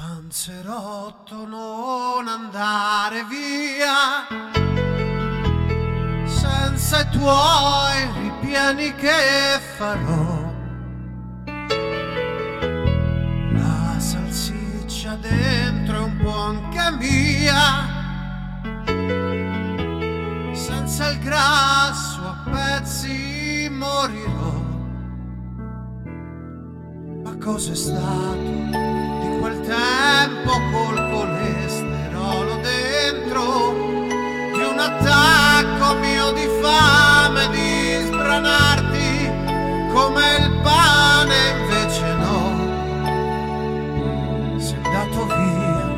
[0.00, 4.28] Panzerotto non andare via
[6.24, 10.54] senza i tuoi ripieni che farò.
[13.54, 17.96] La salsiccia dentro è un po' anche mia.
[20.54, 24.62] Senza il grasso a pezzi morirò.
[27.24, 29.17] Ma cos'è stato?
[29.48, 33.72] Quel tempo col colesterolo dentro
[34.52, 39.32] di un attacco mio di fame di sbranarti
[39.94, 42.40] come il pane invece no.
[44.60, 45.96] Sei andato via.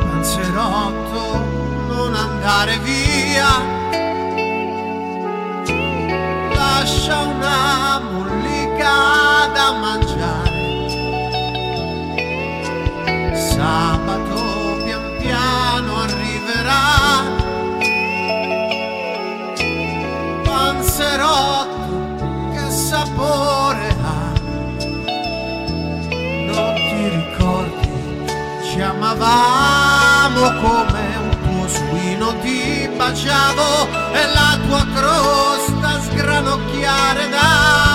[0.00, 1.22] Panzerotto
[1.88, 3.74] non andare via.
[6.54, 7.35] Lascia una
[13.96, 16.84] Sabato pian piano arriverà.
[20.44, 21.96] Panzerotto
[22.52, 24.32] che sapore ha.
[26.10, 27.88] Non ti ricordi,
[28.68, 37.85] ci amavamo come un tuo suino, ti baciavo e la tua crosta sgranocchiare da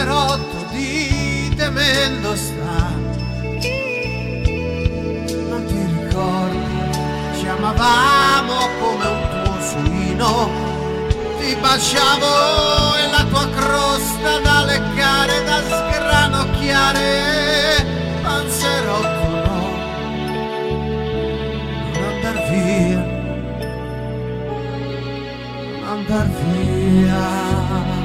[0.00, 2.88] Panzerotto di temendo sta.
[5.50, 10.50] Non ti ricordi, ci amavamo come un tuo suino
[11.38, 17.08] Ti baciavo e la tua crosta da leccare, da sgranocchiare.
[18.22, 19.68] Panzerotto no
[22.08, 23.04] andar via,
[25.92, 27.99] andar via.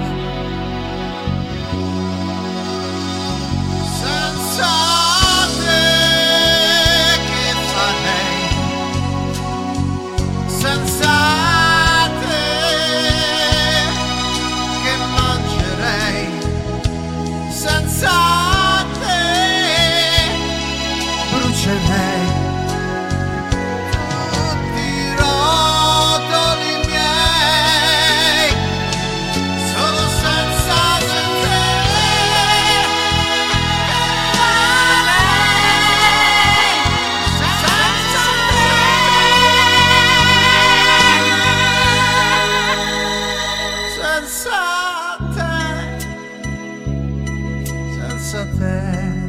[48.33, 49.24] answer.